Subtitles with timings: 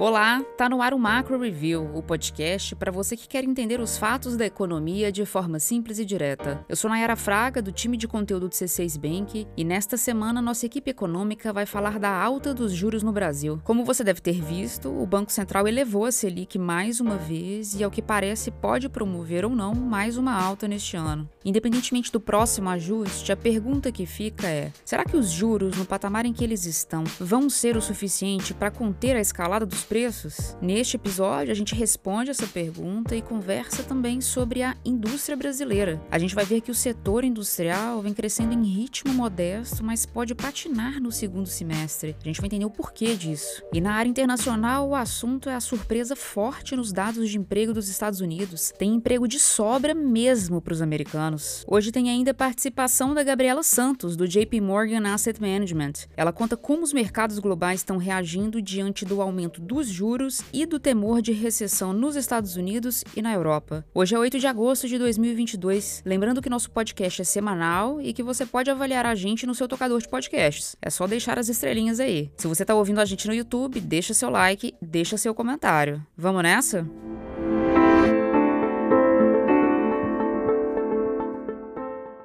[0.00, 3.98] Olá, tá no ar o Macro Review, o podcast para você que quer entender os
[3.98, 6.64] fatos da economia de forma simples e direta.
[6.66, 10.64] Eu sou Nayara Fraga, do time de conteúdo do C6 Bank, e nesta semana nossa
[10.64, 13.60] equipe econômica vai falar da alta dos juros no Brasil.
[13.62, 17.84] Como você deve ter visto, o Banco Central elevou a Selic mais uma vez e,
[17.84, 21.28] ao que parece, pode promover ou não mais uma alta neste ano.
[21.44, 26.24] Independentemente do próximo ajuste, a pergunta que fica é: será que os juros, no patamar
[26.24, 30.56] em que eles estão, vão ser o suficiente para conter a escalada dos preços?
[30.62, 36.00] Neste episódio, a gente responde essa pergunta e conversa também sobre a indústria brasileira.
[36.12, 40.32] A gente vai ver que o setor industrial vem crescendo em ritmo modesto, mas pode
[40.32, 42.14] patinar no segundo semestre.
[42.22, 43.64] A gente vai entender o porquê disso.
[43.72, 47.88] E na área internacional, o assunto é a surpresa forte nos dados de emprego dos
[47.88, 48.72] Estados Unidos.
[48.78, 51.64] Tem emprego de sobra mesmo para os americanos.
[51.66, 56.06] Hoje tem ainda participação da Gabriela Santos, do JP Morgan Asset Management.
[56.16, 60.66] Ela conta como os mercados globais estão reagindo diante do aumento do dos juros e
[60.66, 63.82] do temor de recessão nos Estados Unidos e na Europa.
[63.94, 66.02] Hoje é 8 de agosto de 2022.
[66.04, 69.66] Lembrando que nosso podcast é semanal e que você pode avaliar a gente no seu
[69.66, 70.76] tocador de podcasts.
[70.82, 72.30] É só deixar as estrelinhas aí.
[72.36, 76.04] Se você está ouvindo a gente no YouTube, deixa seu like, deixa seu comentário.
[76.14, 76.86] Vamos nessa?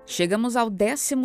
[0.08, 1.16] Chegamos ao 12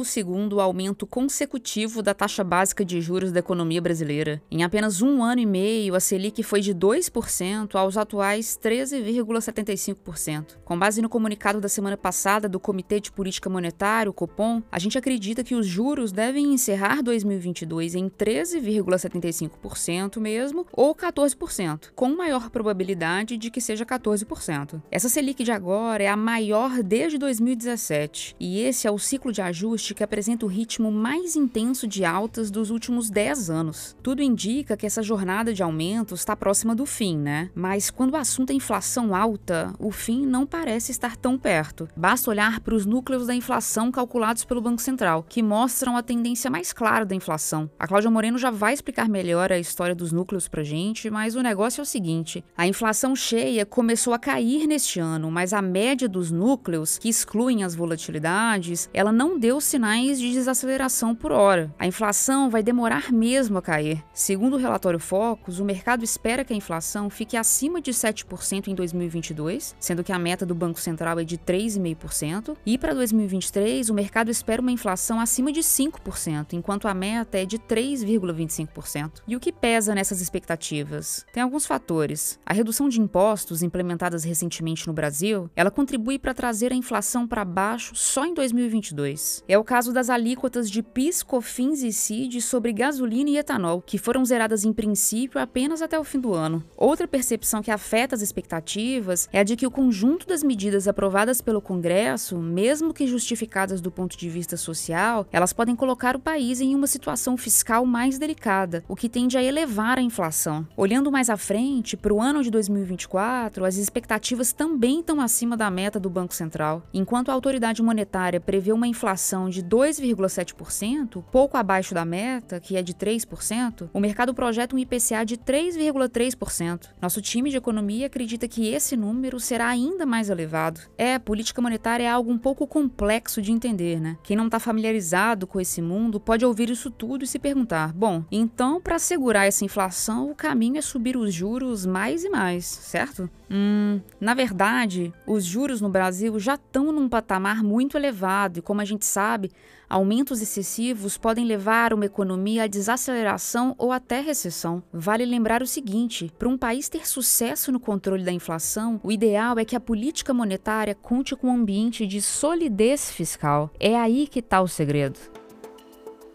[0.58, 4.42] aumento consecutivo da taxa básica de juros da economia brasileira.
[4.50, 10.56] Em apenas um ano e meio, a Selic foi de 2% aos atuais 13,75%.
[10.64, 14.78] Com base no comunicado da semana passada do Comitê de Política Monetária, o Copom, a
[14.78, 22.48] gente acredita que os juros devem encerrar 2022 em 13,75% mesmo ou 14%, com maior
[22.48, 24.80] probabilidade de que seja 14%.
[24.90, 29.42] Essa Selic de agora é a maior desde 2017 e esse é o ciclo de
[29.42, 33.96] ajuste que apresenta o ritmo mais intenso de altas dos últimos 10 anos.
[34.00, 37.50] Tudo indica que essa jornada de aumentos está próxima do fim, né?
[37.52, 41.88] Mas quando o assunto é inflação alta, o fim não parece estar tão perto.
[41.96, 46.48] Basta olhar para os núcleos da inflação calculados pelo Banco Central, que mostram a tendência
[46.48, 47.69] mais clara da inflação.
[47.76, 51.42] A Cláudia Moreno já vai explicar melhor a história dos núcleos pra gente, mas o
[51.42, 56.08] negócio é o seguinte: a inflação cheia começou a cair neste ano, mas a média
[56.08, 58.59] dos núcleos, que excluem as volatilidades,
[58.93, 61.75] ela não deu sinais de desaceleração por hora.
[61.78, 64.04] A inflação vai demorar mesmo a cair.
[64.12, 68.75] Segundo o relatório Focus, o mercado espera que a inflação fique acima de 7% em
[68.75, 73.94] 2022, sendo que a meta do Banco Central é de 3,5%, e para 2023 o
[73.94, 79.22] mercado espera uma inflação acima de 5%, enquanto a meta é de 3,25%.
[79.26, 81.25] E o que pesa nessas expectativas?
[81.32, 82.38] Tem alguns fatores.
[82.44, 87.44] A redução de impostos implementadas recentemente no Brasil, ela contribui para trazer a inflação para
[87.44, 89.44] baixo só em 2022.
[89.49, 93.99] É o caso das alíquotas de PIS, COFINS e CID sobre gasolina e etanol, que
[93.99, 96.65] foram zeradas em princípio apenas até o fim do ano.
[96.77, 101.41] Outra percepção que afeta as expectativas é a de que o conjunto das medidas aprovadas
[101.41, 106.61] pelo Congresso, mesmo que justificadas do ponto de vista social, elas podem colocar o país
[106.61, 110.67] em uma situação fiscal mais delicada, o que tende a elevar a inflação.
[110.77, 115.71] Olhando mais à frente, para o ano de 2024, as expectativas também estão acima da
[115.71, 116.82] meta do Banco Central.
[116.93, 122.82] Enquanto a autoridade monetária prevê uma inflação de 2,7%, pouco abaixo da meta, que é
[122.82, 126.88] de 3%, o mercado projeta um IPCA de 3,3%.
[127.00, 130.80] Nosso time de economia acredita que esse número será ainda mais elevado.
[130.96, 134.16] É, política monetária é algo um pouco complexo de entender, né?
[134.22, 138.24] Quem não está familiarizado com esse mundo pode ouvir isso tudo e se perguntar: bom,
[138.30, 143.28] então para segurar essa inflação, o caminho é subir os juros mais e mais, certo?
[143.50, 148.80] Hum, na verdade, os juros no Brasil já estão num patamar muito elevado e, como
[148.80, 149.50] a gente sabe,
[149.88, 154.82] aumentos excessivos podem levar uma economia à desaceleração ou até recessão.
[154.92, 159.58] Vale lembrar o seguinte: para um país ter sucesso no controle da inflação, o ideal
[159.58, 163.70] é que a política monetária conte com um ambiente de solidez fiscal.
[163.80, 165.19] É aí que está o segredo.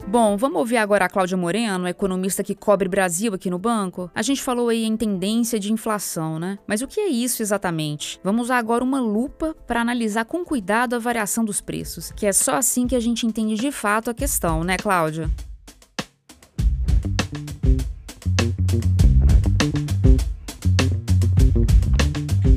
[0.08, 4.10] Bom, vamos ouvir agora a Cláudia Moreno, economista que cobre Brasil aqui no banco.
[4.14, 6.60] A gente falou aí em tendência de inflação, né?
[6.68, 8.20] Mas o que é isso exatamente?
[8.24, 12.32] Vamos usar agora uma lupa para analisar com cuidado a variação dos preços, que é
[12.32, 15.30] só assim que a gente entende de fato a questão, né, Cláudia?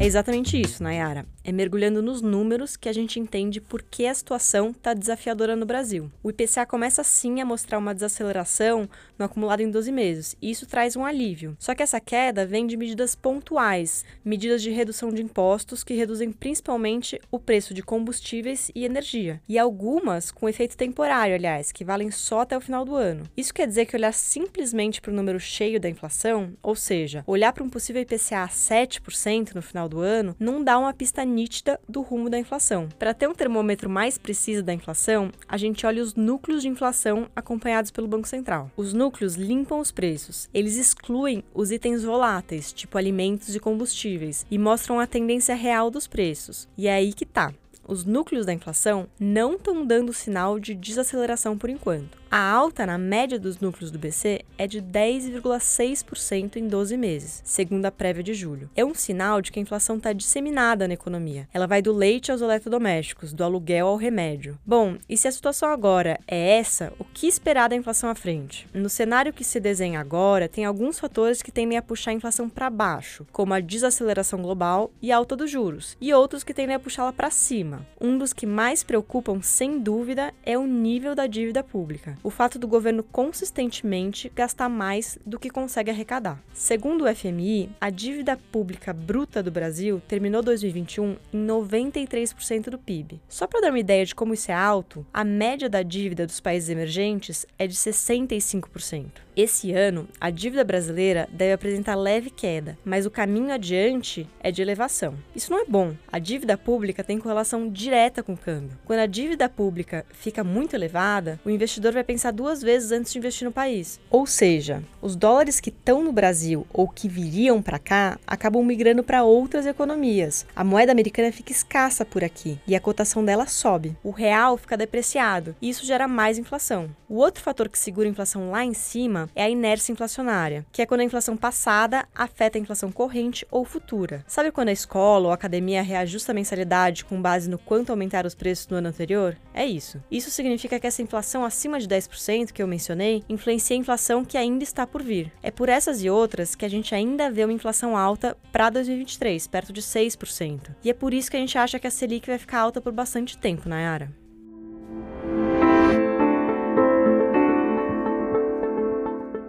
[0.08, 1.26] Exatamente isso, Nayara.
[1.44, 5.64] É mergulhando nos números que a gente entende por que a situação está desafiadora no
[5.64, 6.10] Brasil.
[6.22, 8.88] O IPCA começa sim a mostrar uma desaceleração
[9.18, 11.56] no acumulado em 12 meses, e isso traz um alívio.
[11.58, 16.32] Só que essa queda vem de medidas pontuais, medidas de redução de impostos que reduzem
[16.32, 22.10] principalmente o preço de combustíveis e energia, e algumas com efeito temporário, aliás, que valem
[22.10, 23.24] só até o final do ano.
[23.36, 27.52] Isso quer dizer que olhar simplesmente para o número cheio da inflação, ou seja, olhar
[27.52, 31.80] para um possível IPCA a 7% no final do ano, não dá uma pista nítida
[31.88, 32.88] do rumo da inflação.
[32.98, 37.28] Para ter um termômetro mais preciso da inflação, a gente olha os núcleos de inflação
[37.34, 38.70] acompanhados pelo Banco Central.
[38.76, 44.58] Os núcleos limpam os preços, eles excluem os itens voláteis, tipo alimentos e combustíveis, e
[44.58, 46.68] mostram a tendência real dos preços.
[46.76, 47.52] E é aí que tá.
[47.88, 52.18] Os núcleos da inflação não estão dando sinal de desaceleração por enquanto.
[52.30, 57.86] A alta na média dos núcleos do BC é de 10,6% em 12 meses, segundo
[57.86, 58.68] a prévia de julho.
[58.76, 61.48] É um sinal de que a inflação está disseminada na economia.
[61.54, 64.58] Ela vai do leite aos eletrodomésticos, do aluguel ao remédio.
[64.66, 68.68] Bom, e se a situação agora é essa, o que esperar da inflação à frente?
[68.74, 72.46] No cenário que se desenha agora, tem alguns fatores que tendem a puxar a inflação
[72.46, 76.76] para baixo, como a desaceleração global e a alta dos juros, e outros que tendem
[76.76, 77.86] a puxá-la para cima.
[77.98, 82.58] Um dos que mais preocupam, sem dúvida, é o nível da dívida pública o fato
[82.58, 86.42] do governo consistentemente gastar mais do que consegue arrecadar.
[86.52, 93.20] Segundo o FMI, a dívida pública bruta do Brasil terminou 2021 em 93% do PIB.
[93.28, 96.40] Só para dar uma ideia de como isso é alto, a média da dívida dos
[96.40, 99.06] países emergentes é de 65%.
[99.38, 104.60] Esse ano, a dívida brasileira deve apresentar leve queda, mas o caminho adiante é de
[104.60, 105.14] elevação.
[105.32, 105.94] Isso não é bom.
[106.10, 108.76] A dívida pública tem correlação direta com o câmbio.
[108.84, 113.18] Quando a dívida pública fica muito elevada, o investidor vai pensar duas vezes antes de
[113.18, 114.00] investir no país.
[114.10, 119.04] Ou seja, os dólares que estão no Brasil ou que viriam para cá acabam migrando
[119.04, 120.46] para outras economias.
[120.56, 123.96] A moeda americana fica escassa por aqui e a cotação dela sobe.
[124.02, 126.90] O real fica depreciado e isso gera mais inflação.
[127.08, 130.82] O outro fator que segura a inflação lá em cima é a inércia inflacionária, que
[130.82, 134.24] é quando a inflação passada afeta a inflação corrente ou futura.
[134.26, 138.26] Sabe quando a escola ou a academia reajusta a mensalidade com base no quanto aumentaram
[138.26, 139.36] os preços no ano anterior?
[139.54, 140.02] É isso.
[140.10, 144.38] Isso significa que essa inflação acima de 10% que eu mencionei influencia a inflação que
[144.38, 145.32] ainda está por vir.
[145.42, 149.46] É por essas e outras que a gente ainda vê uma inflação alta para 2023,
[149.46, 150.74] perto de 6%.
[150.84, 152.92] E é por isso que a gente acha que a Selic vai ficar alta por
[152.92, 154.10] bastante tempo, Nayara.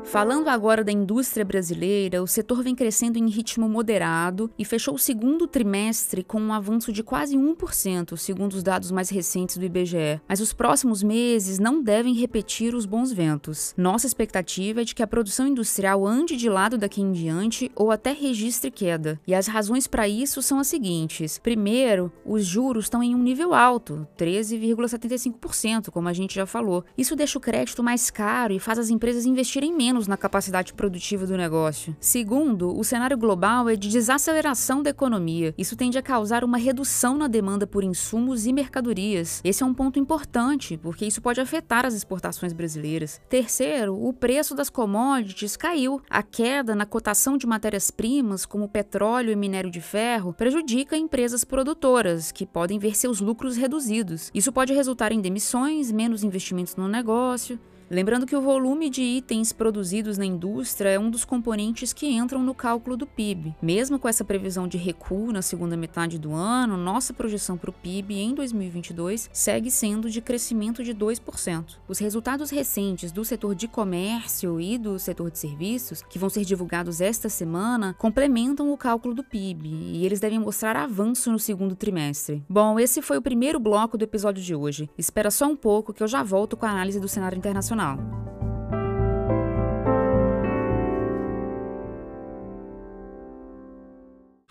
[0.10, 5.00] Falando agora da indústria brasileira, o setor vem crescendo em ritmo moderado e fechou o
[5.00, 10.20] segundo trimestre com um avanço de quase 1%, segundo os dados mais recentes do IBGE.
[10.28, 13.76] Mas os próximos meses não devem repetir os bons ventos.
[13.78, 17.92] Nossa expectativa é de que a produção industrial ande de lado daqui em diante ou
[17.92, 19.22] até registre queda.
[19.28, 23.54] E as razões para isso são as seguintes: primeiro, os juros estão em um nível
[23.54, 26.84] alto, 13,75%, como a gente já falou.
[26.98, 31.25] Isso deixa o crédito mais caro e faz as empresas investirem menos na capacidade produtiva
[31.25, 31.96] do negócio.
[32.00, 35.54] Segundo, o cenário global é de desaceleração da economia.
[35.57, 39.42] Isso tende a causar uma redução na demanda por insumos e mercadorias.
[39.44, 43.22] Esse é um ponto importante, porque isso pode afetar as exportações brasileiras.
[43.30, 46.02] Terceiro, o preço das commodities caiu.
[46.10, 52.31] A queda na cotação de matérias-primas, como petróleo e minério de ferro, prejudica empresas produtoras,
[52.31, 54.31] que podem ver seus lucros reduzidos.
[54.34, 57.60] Isso pode resultar em demissões, menos investimentos no negócio.
[57.92, 62.44] Lembrando que o volume de itens produzidos na indústria é um dos componentes que entram
[62.44, 63.56] no cálculo do PIB.
[63.60, 67.74] Mesmo com essa previsão de recuo na segunda metade do ano, nossa projeção para o
[67.74, 71.78] PIB em 2022 segue sendo de crescimento de 2%.
[71.88, 76.46] Os resultados recentes do setor de comércio e do setor de serviços, que vão ser
[76.46, 81.76] divulgados esta semana, complementam o cálculo do PIB e eles devem mostrar avanço no segundo
[81.76, 82.44] trimestre.
[82.48, 84.88] Bom, esse foi o primeiro bloco do episódio de hoje.
[84.96, 87.98] Espera só um pouco que eu já volto com a análise do cenário internacional 了。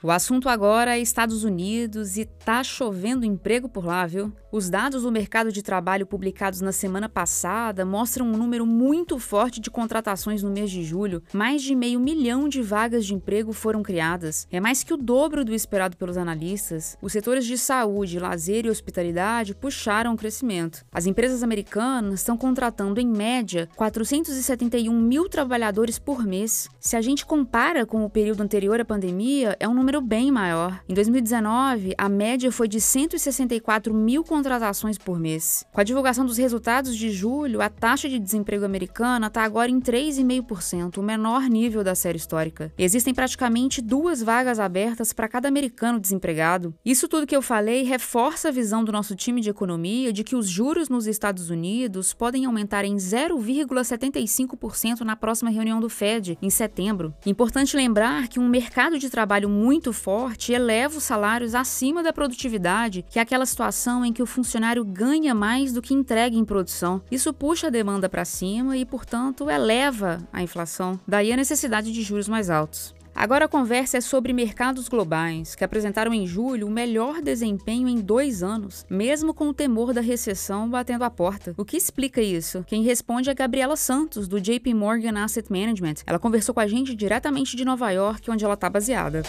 [0.00, 4.32] O assunto agora é Estados Unidos e tá chovendo emprego por lá, viu?
[4.52, 9.60] Os dados do mercado de trabalho publicados na semana passada mostram um número muito forte
[9.60, 11.20] de contratações no mês de julho.
[11.32, 14.46] Mais de meio milhão de vagas de emprego foram criadas.
[14.52, 16.96] É mais que o dobro do esperado pelos analistas.
[17.02, 20.84] Os setores de saúde, lazer e hospitalidade puxaram o crescimento.
[20.92, 26.70] As empresas americanas estão contratando, em média, 471 mil trabalhadores por mês.
[26.78, 30.30] Se a gente compara com o período anterior à pandemia, é um número número bem
[30.30, 30.78] maior.
[30.86, 35.64] Em 2019, a média foi de 164 mil contratações por mês.
[35.72, 39.80] Com a divulgação dos resultados de julho, a taxa de desemprego americana está agora em
[39.80, 42.70] 3,5%, o menor nível da série histórica.
[42.76, 46.74] Existem praticamente duas vagas abertas para cada americano desempregado.
[46.84, 50.36] Isso tudo que eu falei reforça a visão do nosso time de economia de que
[50.36, 56.50] os juros nos Estados Unidos podem aumentar em 0,75% na próxima reunião do Fed, em
[56.50, 57.14] setembro.
[57.24, 63.04] Importante lembrar que um mercado de trabalho muito forte eleva os salários acima da produtividade,
[63.08, 67.00] que é aquela situação em que o funcionário ganha mais do que entrega em produção.
[67.10, 70.98] Isso puxa a demanda para cima e, portanto, eleva a inflação.
[71.06, 72.97] Daí a necessidade de juros mais altos.
[73.20, 77.96] Agora a conversa é sobre mercados globais, que apresentaram em julho o melhor desempenho em
[77.96, 81.52] dois anos, mesmo com o temor da recessão batendo a porta.
[81.58, 82.62] O que explica isso?
[82.64, 85.94] Quem responde é Gabriela Santos, do JP Morgan Asset Management.
[86.06, 89.24] Ela conversou com a gente diretamente de Nova York, onde ela está baseada.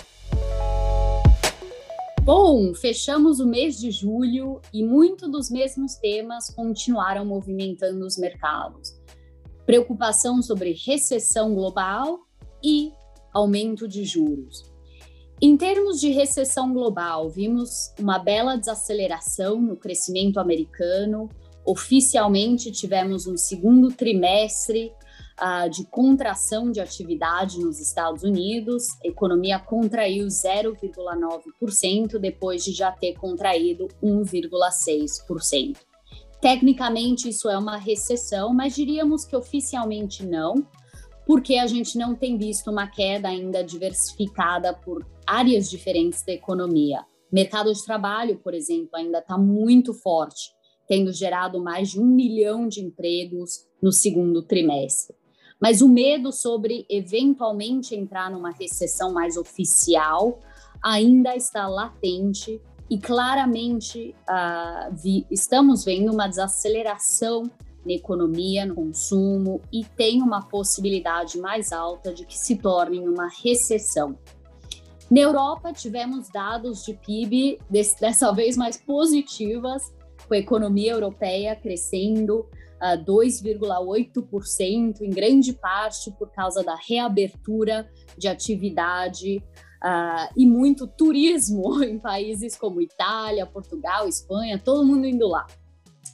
[2.22, 9.02] Bom, fechamos o mês de julho e muitos dos mesmos temas continuaram movimentando os mercados.
[9.66, 12.20] Preocupação sobre recessão global
[12.64, 12.92] e
[13.40, 14.64] aumento de juros.
[15.42, 21.30] Em termos de recessão global, vimos uma bela desaceleração no crescimento americano.
[21.66, 24.92] Oficialmente, tivemos um segundo trimestre
[25.40, 28.90] uh, de contração de atividade nos Estados Unidos.
[29.04, 35.78] A economia contraiu 0,9%, depois de já ter contraído 1,6%.
[36.42, 40.66] Tecnicamente, isso é uma recessão, mas diríamos que oficialmente não,
[41.30, 47.06] porque a gente não tem visto uma queda ainda diversificada por áreas diferentes da economia.
[47.32, 50.52] Mercado de trabalho, por exemplo, ainda está muito forte,
[50.88, 55.16] tendo gerado mais de um milhão de empregos no segundo trimestre.
[55.62, 60.40] Mas o medo sobre eventualmente entrar numa recessão mais oficial
[60.84, 62.60] ainda está latente
[62.90, 67.44] e claramente uh, vi, estamos vendo uma desaceleração
[67.86, 73.30] na economia, no consumo e tem uma possibilidade mais alta de que se torne uma
[73.44, 74.18] recessão.
[75.10, 79.82] Na Europa, tivemos dados de PIB dessa vez mais positivas,
[80.28, 82.42] com a economia europeia crescendo
[82.80, 89.44] uh, 2,8%, em grande parte por causa da reabertura de atividade
[89.84, 95.48] uh, e muito turismo em países como Itália, Portugal, Espanha, todo mundo indo lá.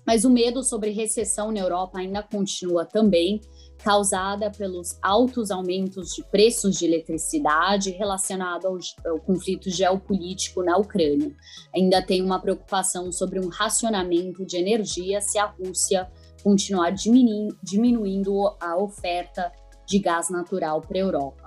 [0.05, 3.41] Mas o medo sobre recessão na Europa ainda continua também,
[3.83, 11.35] causada pelos altos aumentos de preços de eletricidade relacionado ao, ao, conflito geopolítico na Ucrânia.
[11.75, 16.09] Ainda tem uma preocupação sobre um racionamento de energia se a Rússia
[16.43, 19.51] continuar diminuindo, diminuindo a oferta
[19.87, 21.44] de gás natural para a Europa.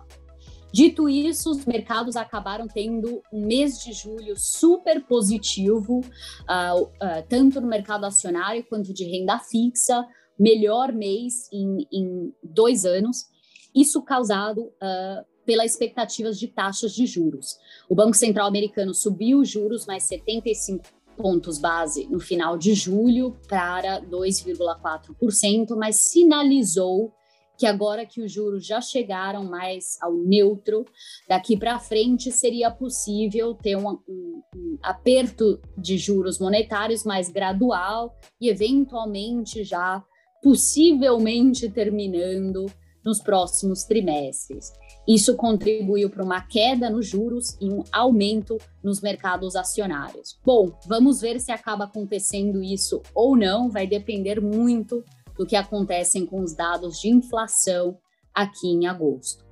[0.72, 6.88] Dito isso, os mercados acabaram tendo um mês de julho super positivo, uh, uh,
[7.28, 10.06] tanto no mercado acionário quanto de renda fixa,
[10.38, 13.26] melhor mês em, em dois anos.
[13.74, 17.58] Isso causado uh, pelas expectativas de taxas de juros.
[17.88, 20.84] O Banco Central americano subiu os juros mais 75
[21.16, 27.12] pontos base no final de julho para 2,4%, mas sinalizou
[27.58, 30.86] que agora que os juros já chegaram mais ao neutro,
[31.28, 38.16] daqui para frente seria possível ter um, um, um, aperto de juros monetários mais gradual
[38.40, 40.04] e eventualmente já
[40.40, 42.66] possivelmente terminando
[43.04, 44.72] nos próximos trimestres.
[45.08, 50.38] Isso contribuiu para uma queda nos juros e um aumento nos mercados acionários.
[50.44, 55.02] Bom, vamos ver se acaba acontecendo isso ou não, vai depender muito
[55.38, 57.96] do que acontecem com os dados de inflação
[58.34, 59.47] aqui em agosto.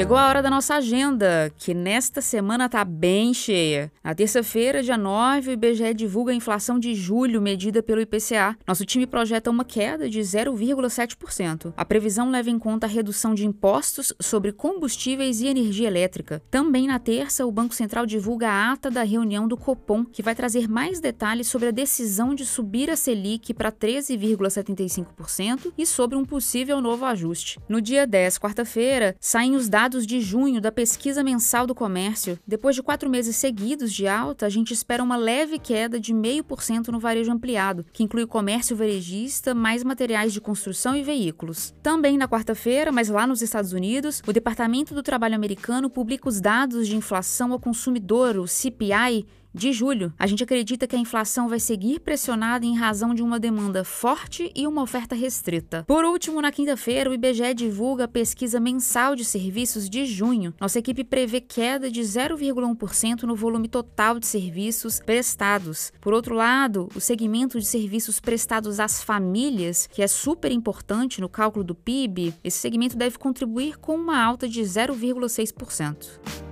[0.00, 3.92] Chegou a hora da nossa agenda, que nesta semana tá bem cheia.
[4.02, 8.56] Na terça-feira, dia 9, o IBGE divulga a inflação de julho medida pelo IPCA.
[8.66, 11.74] Nosso time projeta uma queda de 0,7%.
[11.76, 16.40] A previsão leva em conta a redução de impostos sobre combustíveis e energia elétrica.
[16.50, 20.34] Também na terça, o Banco Central divulga a ata da reunião do Copom, que vai
[20.34, 26.24] trazer mais detalhes sobre a decisão de subir a Selic para 13,75% e sobre um
[26.24, 27.60] possível novo ajuste.
[27.68, 32.38] No dia 10, quarta-feira, saem os dados dados de junho da pesquisa mensal do comércio,
[32.46, 36.88] depois de quatro meses seguidos de alta, a gente espera uma leve queda de 0,5%
[36.88, 41.74] no varejo ampliado, que inclui comércio varejista, mais materiais de construção e veículos.
[41.82, 46.40] Também na quarta-feira, mas lá nos Estados Unidos, o Departamento do Trabalho americano publica os
[46.40, 51.48] dados de inflação ao consumidor, o CPI, de julho, a gente acredita que a inflação
[51.48, 55.84] vai seguir pressionada em razão de uma demanda forte e uma oferta restrita.
[55.86, 60.54] Por último, na quinta-feira, o IBGE divulga a pesquisa mensal de serviços de junho.
[60.60, 65.92] Nossa equipe prevê queda de 0,1% no volume total de serviços prestados.
[66.00, 71.28] Por outro lado, o segmento de serviços prestados às famílias, que é super importante no
[71.28, 76.49] cálculo do PIB, esse segmento deve contribuir com uma alta de 0,6%.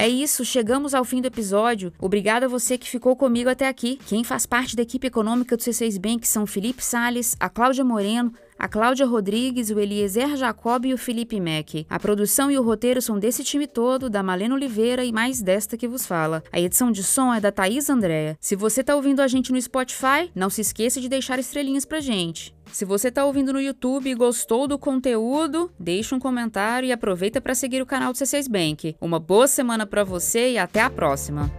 [0.00, 1.92] É isso, chegamos ao fim do episódio.
[2.00, 4.00] Obrigado a você que ficou comigo até aqui.
[4.06, 8.32] Quem faz parte da equipe econômica do C6 Bank são Felipe Sales, a Cláudia Moreno,
[8.60, 11.86] a Cláudia Rodrigues, o Eliezer Jacob e o Felipe Mack.
[11.88, 15.78] A produção e o roteiro são desse time todo, da Malena Oliveira e mais desta
[15.78, 16.44] que vos fala.
[16.52, 18.36] A edição de som é da Thaís Andréa.
[18.38, 22.00] Se você está ouvindo a gente no Spotify, não se esqueça de deixar estrelinhas pra
[22.00, 22.54] gente.
[22.70, 27.40] Se você está ouvindo no YouTube e gostou do conteúdo, deixa um comentário e aproveita
[27.40, 28.94] para seguir o canal do C6 Bank.
[29.00, 31.50] Uma boa semana para você e até a próxima!